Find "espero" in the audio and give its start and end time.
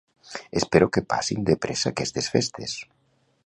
0.59-0.87